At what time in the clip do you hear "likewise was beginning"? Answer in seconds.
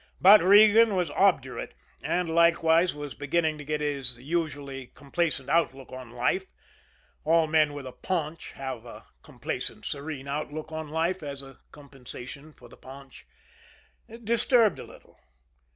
2.33-3.59